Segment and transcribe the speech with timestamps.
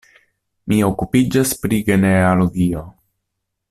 [0.71, 2.87] Mi okupiĝas pri genealogio.